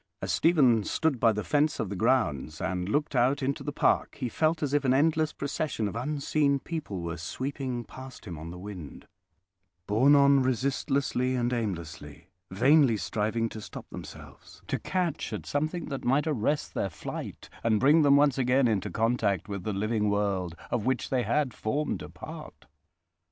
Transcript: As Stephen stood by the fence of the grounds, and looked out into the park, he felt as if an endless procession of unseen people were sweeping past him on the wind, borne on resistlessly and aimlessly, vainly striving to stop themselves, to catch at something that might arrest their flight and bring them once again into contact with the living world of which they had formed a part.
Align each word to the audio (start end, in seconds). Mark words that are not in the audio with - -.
As 0.23 0.31
Stephen 0.31 0.83
stood 0.83 1.19
by 1.19 1.31
the 1.31 1.43
fence 1.43 1.79
of 1.79 1.89
the 1.89 1.95
grounds, 1.95 2.59
and 2.59 2.89
looked 2.89 3.15
out 3.15 3.43
into 3.43 3.63
the 3.63 3.71
park, 3.71 4.15
he 4.19 4.29
felt 4.29 4.63
as 4.63 4.73
if 4.73 4.83
an 4.83 4.95
endless 4.95 5.31
procession 5.31 5.87
of 5.87 5.95
unseen 5.95 6.57
people 6.57 7.01
were 7.03 7.17
sweeping 7.17 7.83
past 7.83 8.25
him 8.25 8.35
on 8.35 8.49
the 8.49 8.57
wind, 8.57 9.05
borne 9.85 10.15
on 10.15 10.41
resistlessly 10.41 11.35
and 11.35 11.53
aimlessly, 11.53 12.31
vainly 12.49 12.97
striving 12.97 13.47
to 13.49 13.61
stop 13.61 13.87
themselves, 13.91 14.63
to 14.67 14.79
catch 14.79 15.31
at 15.33 15.45
something 15.45 15.85
that 15.89 16.03
might 16.03 16.25
arrest 16.25 16.73
their 16.73 16.89
flight 16.89 17.47
and 17.63 17.79
bring 17.79 18.01
them 18.01 18.15
once 18.15 18.39
again 18.39 18.67
into 18.67 18.89
contact 18.89 19.47
with 19.47 19.61
the 19.63 19.71
living 19.71 20.09
world 20.09 20.55
of 20.71 20.83
which 20.83 21.11
they 21.11 21.21
had 21.21 21.53
formed 21.53 22.01
a 22.01 22.09
part. 22.09 22.65